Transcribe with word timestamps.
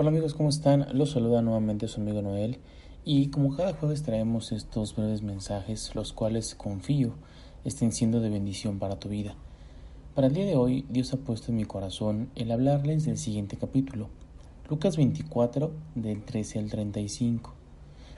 Hola 0.00 0.10
amigos, 0.10 0.34
¿cómo 0.34 0.48
están? 0.48 0.86
Los 0.96 1.10
saluda 1.10 1.42
nuevamente 1.42 1.88
su 1.88 2.00
amigo 2.00 2.22
Noel 2.22 2.60
y 3.04 3.30
como 3.30 3.56
cada 3.56 3.72
jueves 3.72 4.04
traemos 4.04 4.52
estos 4.52 4.94
breves 4.94 5.22
mensajes, 5.22 5.92
los 5.96 6.12
cuales 6.12 6.54
confío 6.54 7.14
estén 7.64 7.90
siendo 7.90 8.20
de 8.20 8.30
bendición 8.30 8.78
para 8.78 9.00
tu 9.00 9.08
vida. 9.08 9.34
Para 10.14 10.28
el 10.28 10.34
día 10.34 10.46
de 10.46 10.54
hoy, 10.54 10.86
Dios 10.88 11.12
ha 11.12 11.16
puesto 11.16 11.50
en 11.50 11.56
mi 11.56 11.64
corazón 11.64 12.30
el 12.36 12.52
hablarles 12.52 13.06
del 13.06 13.18
siguiente 13.18 13.56
capítulo, 13.56 14.08
Lucas 14.70 14.96
24 14.96 15.72
del 15.96 16.22
13 16.22 16.60
al 16.60 16.70
35. 16.70 17.54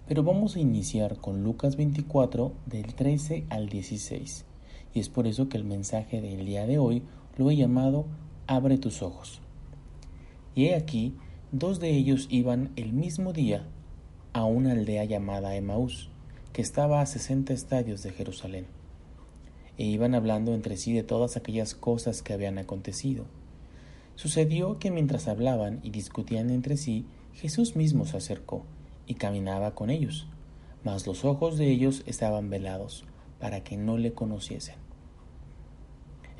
Pero 0.06 0.22
vamos 0.22 0.56
a 0.56 0.60
iniciar 0.60 1.16
con 1.16 1.42
Lucas 1.42 1.76
24 1.76 2.52
del 2.66 2.94
13 2.94 3.46
al 3.48 3.70
16. 3.70 4.44
Y 4.92 5.00
es 5.00 5.08
por 5.08 5.26
eso 5.26 5.48
que 5.48 5.56
el 5.56 5.64
mensaje 5.64 6.20
del 6.20 6.44
día 6.44 6.66
de 6.66 6.78
hoy 6.78 7.04
lo 7.38 7.50
he 7.50 7.56
llamado 7.56 8.04
Abre 8.46 8.76
tus 8.76 9.00
ojos. 9.00 9.40
Y 10.54 10.66
he 10.66 10.74
aquí, 10.74 11.14
Dos 11.52 11.80
de 11.80 11.90
ellos 11.90 12.28
iban 12.30 12.70
el 12.76 12.92
mismo 12.92 13.32
día 13.32 13.66
a 14.32 14.44
una 14.44 14.70
aldea 14.70 15.04
llamada 15.04 15.56
Emaús, 15.56 16.08
que 16.52 16.62
estaba 16.62 17.00
a 17.00 17.06
sesenta 17.06 17.52
estadios 17.52 18.04
de 18.04 18.12
Jerusalén, 18.12 18.66
e 19.76 19.84
iban 19.84 20.14
hablando 20.14 20.54
entre 20.54 20.76
sí 20.76 20.92
de 20.92 21.02
todas 21.02 21.36
aquellas 21.36 21.74
cosas 21.74 22.22
que 22.22 22.32
habían 22.32 22.58
acontecido. 22.58 23.24
Sucedió 24.14 24.78
que 24.78 24.92
mientras 24.92 25.26
hablaban 25.26 25.80
y 25.82 25.90
discutían 25.90 26.50
entre 26.50 26.76
sí, 26.76 27.04
Jesús 27.34 27.74
mismo 27.74 28.06
se 28.06 28.18
acercó 28.18 28.62
y 29.08 29.14
caminaba 29.14 29.74
con 29.74 29.90
ellos, 29.90 30.28
mas 30.84 31.04
los 31.08 31.24
ojos 31.24 31.58
de 31.58 31.68
ellos 31.68 32.04
estaban 32.06 32.48
velados, 32.48 33.04
para 33.40 33.64
que 33.64 33.76
no 33.76 33.98
le 33.98 34.12
conociesen. 34.12 34.76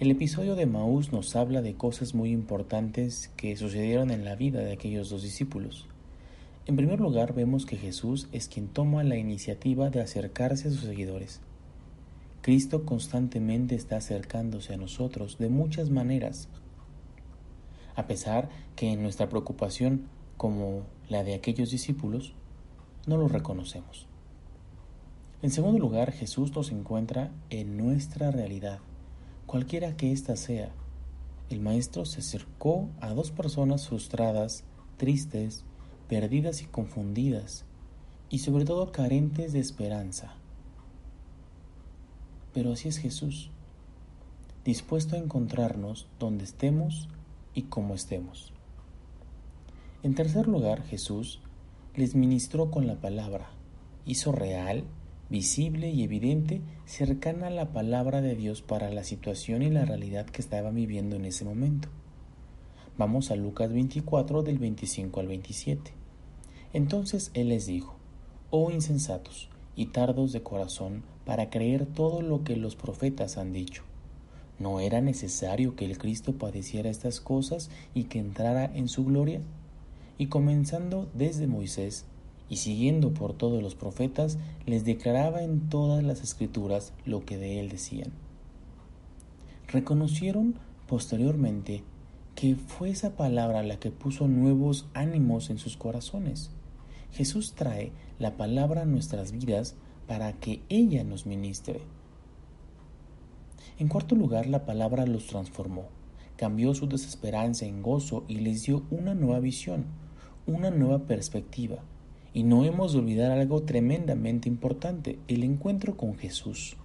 El 0.01 0.11
episodio 0.11 0.56
de 0.56 0.65
Maús 0.65 1.12
nos 1.12 1.37
habla 1.37 1.61
de 1.61 1.75
cosas 1.75 2.15
muy 2.15 2.31
importantes 2.31 3.31
que 3.37 3.55
sucedieron 3.55 4.11
en 4.11 4.25
la 4.25 4.34
vida 4.34 4.61
de 4.61 4.73
aquellos 4.73 5.11
dos 5.11 5.20
discípulos. 5.23 5.89
En 6.65 6.77
primer 6.77 7.01
lugar, 7.01 7.34
vemos 7.34 7.67
que 7.67 7.77
Jesús 7.77 8.27
es 8.33 8.48
quien 8.48 8.69
toma 8.69 9.05
la 9.05 9.19
iniciativa 9.19 9.91
de 9.91 10.01
acercarse 10.01 10.69
a 10.69 10.71
sus 10.71 10.84
seguidores. 10.84 11.43
Cristo 12.41 12.87
constantemente 12.87 13.75
está 13.75 13.98
acercándose 13.98 14.73
a 14.73 14.78
nosotros 14.78 15.37
de 15.37 15.51
muchas 15.51 15.91
maneras, 15.91 16.48
a 17.95 18.06
pesar 18.06 18.48
que 18.77 18.91
en 18.91 19.03
nuestra 19.03 19.28
preocupación, 19.28 20.06
como 20.39 20.84
la 21.11 21.25
de 21.25 21.34
aquellos 21.34 21.71
discípulos, 21.71 22.33
no 23.06 23.19
lo 23.19 23.28
reconocemos. 23.28 24.06
En 25.43 25.51
segundo 25.51 25.78
lugar, 25.78 26.11
Jesús 26.12 26.56
nos 26.56 26.73
encuentra 26.73 27.33
en 27.51 27.77
nuestra 27.77 28.31
realidad 28.31 28.81
cualquiera 29.51 29.97
que 29.97 30.12
ésta 30.12 30.37
sea. 30.37 30.70
El 31.48 31.59
maestro 31.59 32.05
se 32.05 32.20
acercó 32.20 32.89
a 33.01 33.12
dos 33.15 33.33
personas 33.33 33.89
frustradas, 33.89 34.62
tristes, 34.97 35.65
perdidas 36.09 36.62
y 36.62 36.67
confundidas, 36.67 37.65
y 38.28 38.39
sobre 38.39 38.65
todo 38.65 38.93
carentes 38.93 39.53
de 39.53 39.59
esperanza. 39.59 40.34
Pero 42.55 42.75
así 42.75 42.87
es 42.87 42.99
Jesús, 42.99 43.50
dispuesto 44.65 45.16
a 45.16 45.19
encontrarnos 45.19 46.06
donde 46.21 46.44
estemos 46.44 47.09
y 47.53 47.62
como 47.62 47.94
estemos. 47.94 48.53
En 50.05 50.15
tercer 50.15 50.47
lugar, 50.47 50.84
Jesús 50.84 51.41
les 51.97 52.15
ministró 52.15 52.71
con 52.71 52.87
la 52.87 53.00
palabra, 53.00 53.50
hizo 54.06 54.31
real 54.31 54.84
visible 55.31 55.91
y 55.91 56.03
evidente, 56.03 56.61
cercana 56.85 57.47
a 57.47 57.51
la 57.51 57.73
palabra 57.73 58.21
de 58.21 58.35
Dios 58.35 58.63
para 58.63 58.91
la 58.91 59.05
situación 59.05 59.63
y 59.63 59.71
la 59.71 59.85
realidad 59.85 60.27
que 60.27 60.43
estaba 60.43 60.71
viviendo 60.71 61.17
en 61.17 61.25
ese 61.25 61.45
momento. 61.45 61.89
Vamos 62.99 63.31
a 63.31 63.37
Lucas 63.37 63.73
24 63.73 64.43
del 64.43 64.59
25 64.59 65.21
al 65.21 65.29
27. 65.29 65.93
Entonces 66.73 67.31
él 67.33 67.49
les 67.49 67.67
dijo, 67.67 67.97
Oh 68.51 68.71
insensatos 68.73 69.49
y 69.77 69.87
tardos 69.87 70.33
de 70.33 70.43
corazón 70.43 71.05
para 71.25 71.49
creer 71.49 71.87
todo 71.87 72.21
lo 72.21 72.43
que 72.43 72.57
los 72.57 72.75
profetas 72.75 73.39
han 73.39 73.53
dicho. 73.53 73.85
¿No 74.59 74.81
era 74.81 75.01
necesario 75.01 75.77
que 75.77 75.85
el 75.85 75.97
Cristo 75.97 76.35
padeciera 76.35 76.91
estas 76.91 77.21
cosas 77.21 77.71
y 77.95 78.05
que 78.05 78.19
entrara 78.19 78.65
en 78.65 78.89
su 78.89 79.05
gloria? 79.05 79.41
Y 80.19 80.27
comenzando 80.27 81.09
desde 81.15 81.47
Moisés 81.47 82.05
y 82.50 82.56
siguiendo 82.56 83.15
por 83.15 83.33
todos 83.33 83.62
los 83.62 83.77
profetas, 83.77 84.37
les 84.66 84.84
declaraba 84.84 85.43
en 85.43 85.71
todas 85.71 86.03
las 86.03 86.22
escrituras 86.22 86.93
lo 87.06 87.25
que 87.25 87.38
de 87.38 87.61
él 87.61 87.71
decían. 87.71 88.11
Reconocieron 89.69 90.56
posteriormente 90.88 91.84
que 92.34 92.56
fue 92.56 92.91
esa 92.91 93.16
palabra 93.16 93.62
la 93.62 93.78
que 93.78 93.93
puso 93.93 94.27
nuevos 94.27 94.88
ánimos 94.94 95.49
en 95.49 95.59
sus 95.59 95.77
corazones. 95.77 96.50
Jesús 97.12 97.55
trae 97.55 97.93
la 98.19 98.37
palabra 98.37 98.82
a 98.82 98.87
nuestras 98.87 99.31
vidas 99.31 99.77
para 100.09 100.32
que 100.32 100.61
ella 100.69 101.05
nos 101.05 101.27
ministre. 101.27 101.81
En 103.78 103.87
cuarto 103.87 104.17
lugar, 104.17 104.49
la 104.49 104.65
palabra 104.67 105.06
los 105.06 105.28
transformó, 105.28 105.84
cambió 106.37 106.75
su 106.75 106.88
desesperanza 106.88 107.65
en 107.65 107.82
gozo 107.82 108.25
y 108.27 108.41
les 108.41 108.65
dio 108.65 108.82
una 108.91 109.15
nueva 109.15 109.38
visión, 109.38 109.84
una 110.47 110.71
nueva 110.71 111.00
perspectiva, 111.06 111.77
y 112.33 112.45
no 112.45 112.65
hemos 112.65 112.93
de 112.93 113.01
olvidar 113.01 113.33
algo 113.33 113.63
tremendamente 113.63 114.49
importante, 114.49 115.19
el 115.27 115.43
encuentro 115.43 115.97
con 115.97 116.17
Jesús. 116.17 116.77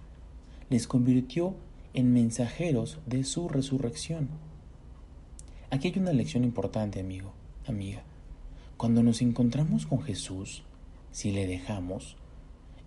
Les 0.70 0.86
convirtió 0.86 1.54
en 1.94 2.12
mensajeros 2.12 2.98
de 3.06 3.22
su 3.24 3.48
resurrección. 3.48 4.28
Aquí 5.70 5.88
hay 5.88 5.98
una 5.98 6.12
lección 6.12 6.44
importante, 6.44 7.00
amigo, 7.00 7.32
amiga. 7.66 8.02
Cuando 8.76 9.02
nos 9.02 9.22
encontramos 9.22 9.86
con 9.86 10.02
Jesús, 10.02 10.64
si 11.12 11.30
le 11.30 11.46
dejamos, 11.46 12.16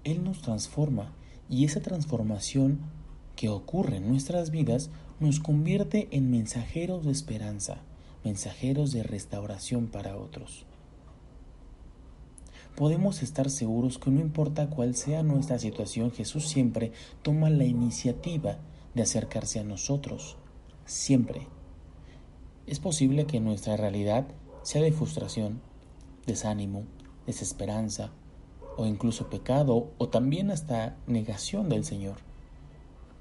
Él 0.03 0.23
nos 0.23 0.41
transforma 0.41 1.13
y 1.49 1.65
esa 1.65 1.81
transformación 1.81 2.79
que 3.35 3.49
ocurre 3.49 3.97
en 3.97 4.09
nuestras 4.09 4.51
vidas 4.51 4.91
nos 5.19 5.39
convierte 5.39 6.09
en 6.11 6.29
mensajeros 6.29 7.05
de 7.05 7.11
esperanza, 7.11 7.77
mensajeros 8.23 8.91
de 8.91 9.03
restauración 9.03 9.87
para 9.87 10.17
otros 10.17 10.65
podemos 12.79 13.21
estar 13.23 13.49
seguros 13.49 13.97
que 13.99 14.09
no 14.09 14.21
importa 14.21 14.69
cuál 14.69 14.95
sea 14.95 15.21
nuestra 15.21 15.59
situación, 15.59 16.11
Jesús 16.11 16.47
siempre 16.47 16.93
toma 17.21 17.49
la 17.49 17.65
iniciativa 17.65 18.59
de 18.95 19.01
acercarse 19.01 19.59
a 19.59 19.65
nosotros. 19.65 20.37
Siempre. 20.85 21.45
Es 22.67 22.79
posible 22.79 23.25
que 23.25 23.41
nuestra 23.41 23.75
realidad 23.75 24.29
sea 24.61 24.81
de 24.81 24.93
frustración, 24.93 25.59
desánimo, 26.25 26.85
desesperanza 27.27 28.13
o 28.77 28.85
incluso 28.85 29.29
pecado 29.29 29.91
o 29.97 30.07
también 30.07 30.49
hasta 30.49 30.95
negación 31.05 31.67
del 31.67 31.83
Señor. 31.83 32.19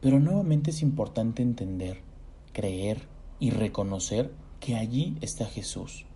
Pero 0.01 0.21
nuevamente 0.21 0.71
es 0.71 0.83
importante 0.83 1.43
entender, 1.43 2.03
creer 2.53 3.09
y 3.41 3.51
reconocer 3.51 4.33
que 4.61 4.77
allí 4.77 5.19
está 5.21 5.47
Jesús. 5.47 6.07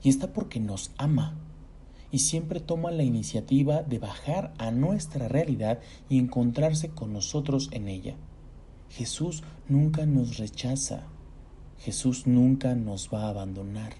Y 0.00 0.10
está 0.10 0.32
porque 0.32 0.60
nos 0.60 0.92
ama 0.96 1.36
y 2.10 2.20
siempre 2.20 2.60
toma 2.60 2.90
la 2.90 3.02
iniciativa 3.02 3.82
de 3.82 3.98
bajar 3.98 4.54
a 4.58 4.70
nuestra 4.70 5.28
realidad 5.28 5.80
y 6.08 6.18
encontrarse 6.18 6.88
con 6.90 7.12
nosotros 7.12 7.68
en 7.72 7.88
ella. 7.88 8.16
Jesús 8.90 9.42
nunca 9.68 10.06
nos 10.06 10.38
rechaza. 10.38 11.04
Jesús 11.78 12.26
nunca 12.26 12.74
nos 12.74 13.10
va 13.12 13.24
a 13.24 13.28
abandonar. 13.28 13.92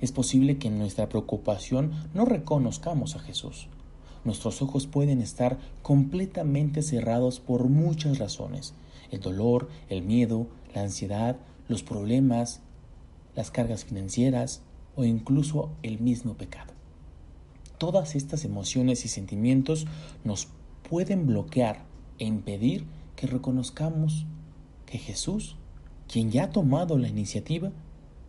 Es 0.00 0.12
posible 0.12 0.58
que 0.58 0.68
en 0.68 0.78
nuestra 0.78 1.08
preocupación 1.08 1.92
no 2.14 2.24
reconozcamos 2.24 3.16
a 3.16 3.20
Jesús. 3.20 3.68
Nuestros 4.24 4.60
ojos 4.60 4.86
pueden 4.86 5.20
estar 5.20 5.58
completamente 5.82 6.82
cerrados 6.82 7.40
por 7.40 7.68
muchas 7.68 8.18
razones. 8.18 8.74
El 9.10 9.20
dolor, 9.20 9.68
el 9.88 10.02
miedo, 10.02 10.46
la 10.74 10.82
ansiedad, 10.82 11.36
los 11.68 11.82
problemas, 11.82 12.60
las 13.34 13.50
cargas 13.50 13.84
financieras, 13.84 14.62
o 14.96 15.04
incluso 15.04 15.70
el 15.82 16.00
mismo 16.00 16.34
pecado. 16.34 16.72
Todas 17.78 18.14
estas 18.14 18.44
emociones 18.44 19.04
y 19.04 19.08
sentimientos 19.08 19.86
nos 20.24 20.48
pueden 20.88 21.26
bloquear 21.26 21.84
e 22.18 22.24
impedir 22.24 22.84
que 23.16 23.26
reconozcamos 23.26 24.26
que 24.86 24.98
Jesús, 24.98 25.56
quien 26.08 26.30
ya 26.30 26.44
ha 26.44 26.50
tomado 26.50 26.98
la 26.98 27.08
iniciativa, 27.08 27.70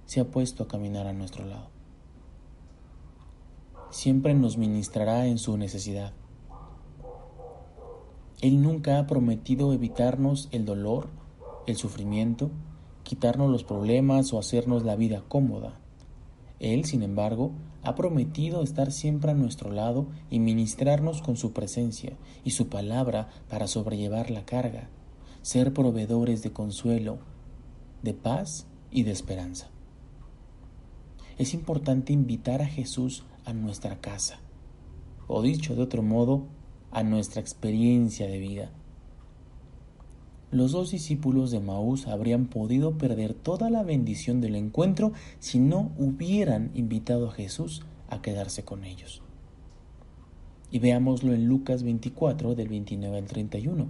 se 0.05 0.19
ha 0.19 0.25
puesto 0.25 0.63
a 0.63 0.67
caminar 0.67 1.07
a 1.07 1.13
nuestro 1.13 1.45
lado. 1.45 1.69
Siempre 3.89 4.33
nos 4.33 4.57
ministrará 4.57 5.27
en 5.27 5.37
su 5.37 5.57
necesidad. 5.57 6.13
Él 8.41 8.61
nunca 8.61 8.99
ha 8.99 9.07
prometido 9.07 9.73
evitarnos 9.73 10.49
el 10.51 10.65
dolor, 10.65 11.09
el 11.67 11.75
sufrimiento, 11.75 12.49
quitarnos 13.03 13.49
los 13.49 13.63
problemas 13.63 14.33
o 14.33 14.39
hacernos 14.39 14.83
la 14.83 14.95
vida 14.95 15.23
cómoda. 15.27 15.79
Él, 16.61 16.85
sin 16.85 17.01
embargo, 17.01 17.53
ha 17.81 17.95
prometido 17.95 18.61
estar 18.61 18.91
siempre 18.91 19.31
a 19.31 19.33
nuestro 19.33 19.71
lado 19.71 20.05
y 20.29 20.39
ministrarnos 20.39 21.23
con 21.23 21.35
su 21.35 21.53
presencia 21.53 22.13
y 22.43 22.51
su 22.51 22.69
palabra 22.69 23.29
para 23.49 23.65
sobrellevar 23.65 24.29
la 24.29 24.45
carga, 24.45 24.87
ser 25.41 25.73
proveedores 25.73 26.43
de 26.43 26.53
consuelo, 26.53 27.17
de 28.03 28.13
paz 28.13 28.67
y 28.91 29.01
de 29.01 29.11
esperanza. 29.11 29.71
Es 31.39 31.55
importante 31.55 32.13
invitar 32.13 32.61
a 32.61 32.67
Jesús 32.67 33.23
a 33.43 33.53
nuestra 33.53 33.99
casa, 33.99 34.39
o 35.27 35.41
dicho 35.41 35.75
de 35.75 35.81
otro 35.81 36.03
modo, 36.03 36.45
a 36.91 37.01
nuestra 37.01 37.41
experiencia 37.41 38.27
de 38.27 38.37
vida. 38.37 38.71
Los 40.51 40.73
dos 40.73 40.91
discípulos 40.91 41.49
de 41.49 41.61
Maús 41.61 42.07
habrían 42.07 42.47
podido 42.47 42.97
perder 42.97 43.33
toda 43.33 43.69
la 43.69 43.83
bendición 43.83 44.41
del 44.41 44.55
encuentro 44.55 45.13
si 45.39 45.59
no 45.59 45.91
hubieran 45.97 46.71
invitado 46.73 47.29
a 47.29 47.31
Jesús 47.31 47.83
a 48.09 48.21
quedarse 48.21 48.65
con 48.65 48.83
ellos. 48.83 49.21
Y 50.69 50.79
veámoslo 50.79 51.33
en 51.33 51.45
Lucas 51.45 51.83
24 51.83 52.53
del 52.55 52.67
29 52.67 53.17
al 53.17 53.25
31. 53.25 53.87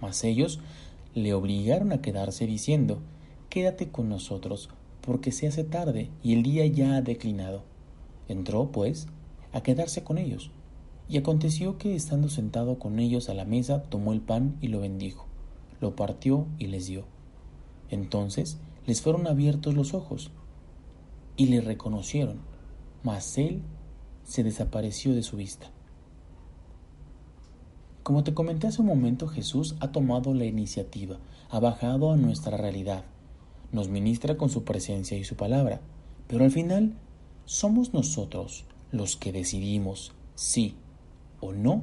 Mas 0.00 0.24
ellos 0.24 0.60
le 1.14 1.34
obligaron 1.34 1.92
a 1.92 2.00
quedarse 2.00 2.46
diciendo, 2.46 3.00
Quédate 3.50 3.90
con 3.90 4.08
nosotros, 4.08 4.70
porque 5.02 5.32
se 5.32 5.48
hace 5.48 5.64
tarde 5.64 6.08
y 6.22 6.32
el 6.32 6.42
día 6.42 6.66
ya 6.66 6.96
ha 6.96 7.02
declinado. 7.02 7.62
Entró, 8.26 8.72
pues, 8.72 9.06
a 9.52 9.62
quedarse 9.62 10.02
con 10.02 10.16
ellos. 10.16 10.50
Y 11.10 11.18
aconteció 11.18 11.76
que, 11.78 11.94
estando 11.94 12.28
sentado 12.30 12.78
con 12.78 12.98
ellos 12.98 13.28
a 13.28 13.34
la 13.34 13.44
mesa, 13.44 13.82
tomó 13.82 14.12
el 14.12 14.20
pan 14.20 14.56
y 14.60 14.68
lo 14.68 14.80
bendijo, 14.80 15.27
lo 15.80 15.96
partió 15.96 16.46
y 16.58 16.66
les 16.66 16.86
dio. 16.86 17.04
Entonces 17.90 18.58
les 18.86 19.02
fueron 19.02 19.26
abiertos 19.26 19.74
los 19.74 19.94
ojos 19.94 20.30
y 21.36 21.46
le 21.46 21.60
reconocieron, 21.60 22.40
mas 23.02 23.38
él 23.38 23.62
se 24.24 24.42
desapareció 24.42 25.14
de 25.14 25.22
su 25.22 25.36
vista. 25.36 25.70
Como 28.02 28.24
te 28.24 28.34
comenté 28.34 28.66
hace 28.66 28.80
un 28.80 28.88
momento, 28.88 29.28
Jesús 29.28 29.76
ha 29.80 29.92
tomado 29.92 30.32
la 30.32 30.46
iniciativa, 30.46 31.18
ha 31.50 31.60
bajado 31.60 32.10
a 32.12 32.16
nuestra 32.16 32.56
realidad, 32.56 33.04
nos 33.70 33.88
ministra 33.88 34.36
con 34.36 34.48
su 34.48 34.64
presencia 34.64 35.18
y 35.18 35.24
su 35.24 35.36
palabra, 35.36 35.80
pero 36.26 36.44
al 36.44 36.50
final 36.50 36.94
somos 37.44 37.92
nosotros 37.92 38.64
los 38.90 39.16
que 39.16 39.32
decidimos 39.32 40.12
sí 40.34 40.74
o 41.40 41.52
no 41.52 41.82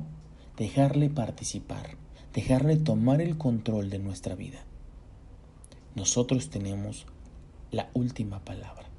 dejarle 0.57 1.09
participar, 1.09 1.97
dejarle 2.35 2.75
tomar 2.75 3.21
el 3.21 3.37
control 3.37 3.89
de 3.89 3.97
nuestra 3.97 4.35
vida. 4.35 4.65
Nosotros 5.95 6.49
tenemos 6.49 7.05
la 7.71 7.89
última 7.93 8.43
palabra. 8.43 8.89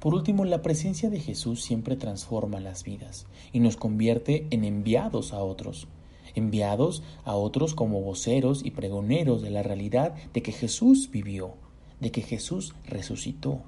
Por 0.00 0.14
último, 0.14 0.46
la 0.46 0.62
presencia 0.62 1.10
de 1.10 1.20
Jesús 1.20 1.62
siempre 1.62 1.96
transforma 1.96 2.60
las 2.60 2.82
vidas 2.82 3.26
y 3.52 3.60
nos 3.60 3.76
convierte 3.76 4.46
en 4.50 4.64
enviados 4.64 5.34
a 5.34 5.42
otros, 5.42 5.86
enviados 6.34 7.02
a 7.24 7.36
otros 7.36 7.74
como 7.74 8.00
voceros 8.00 8.64
y 8.64 8.70
pregoneros 8.70 9.42
de 9.42 9.50
la 9.50 9.62
realidad 9.62 10.14
de 10.32 10.42
que 10.42 10.52
Jesús 10.52 11.10
vivió, 11.10 11.56
de 12.00 12.10
que 12.10 12.22
Jesús 12.22 12.74
resucitó. 12.86 13.60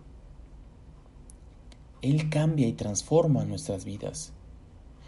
Él 2.00 2.31
cambia 2.31 2.69
y 2.69 2.73
transforma 2.73 3.44
nuestras 3.44 3.84
vidas. 3.84 4.32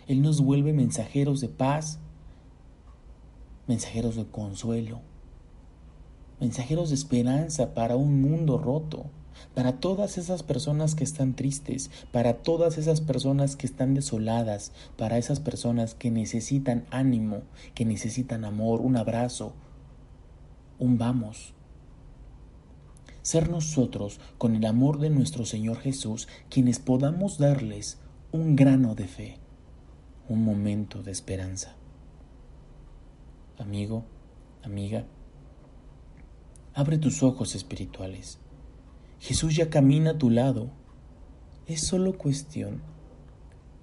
Él 0.06 0.20
nos 0.20 0.42
vuelve 0.42 0.74
mensajeros 0.74 1.40
de 1.40 1.48
paz, 1.48 1.98
mensajeros 3.68 4.16
de 4.16 4.26
consuelo, 4.26 5.00
mensajeros 6.40 6.88
de 6.88 6.96
esperanza 6.96 7.74
para 7.74 7.96
un 7.96 8.20
mundo 8.20 8.58
roto, 8.58 9.06
para 9.54 9.78
todas 9.78 10.18
esas 10.18 10.42
personas 10.42 10.94
que 10.94 11.04
están 11.04 11.34
tristes, 11.34 11.90
para 12.10 12.38
todas 12.38 12.78
esas 12.78 13.00
personas 13.00 13.56
que 13.56 13.66
están 13.66 13.94
desoladas, 13.94 14.72
para 14.96 15.18
esas 15.18 15.38
personas 15.38 15.94
que 15.94 16.10
necesitan 16.10 16.86
ánimo, 16.90 17.42
que 17.74 17.84
necesitan 17.84 18.44
amor, 18.44 18.80
un 18.80 18.96
abrazo, 18.96 19.52
un 20.78 20.98
vamos. 20.98 21.54
Ser 23.22 23.50
nosotros, 23.50 24.18
con 24.38 24.56
el 24.56 24.64
amor 24.64 24.98
de 24.98 25.10
nuestro 25.10 25.44
Señor 25.44 25.78
Jesús, 25.78 26.26
quienes 26.48 26.78
podamos 26.78 27.38
darles 27.38 27.98
un 28.32 28.56
grano 28.56 28.94
de 28.94 29.06
fe, 29.06 29.38
un 30.28 30.44
momento 30.44 31.02
de 31.02 31.12
esperanza. 31.12 31.76
Amigo, 33.58 34.04
amiga, 34.62 35.04
abre 36.74 36.98
tus 36.98 37.22
ojos 37.22 37.54
espirituales 37.54 38.38
Jesús 39.20 39.56
ya 39.56 39.68
camina 39.70 40.12
a 40.12 40.18
tu 40.18 40.30
lado. 40.30 40.70
Es 41.66 41.86
solo 41.86 42.16
cuestión 42.16 42.80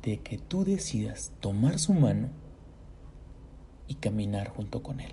de 0.02 0.20
que 0.20 0.38
tú 0.38 0.64
decidas 0.64 1.34
tomar 1.40 1.80
su 1.80 1.94
mano 1.94 2.30
y 3.88 3.96
caminar 3.96 4.50
junto 4.50 4.82
con 4.82 5.00
Él. 5.00 5.12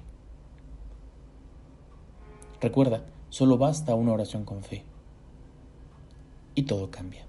Recuerda, 2.60 3.04
solo 3.28 3.58
basta 3.58 3.94
una 3.94 4.12
oración 4.12 4.44
con 4.44 4.62
fe 4.62 4.84
y 6.54 6.62
todo 6.62 6.90
cambia. 6.90 7.26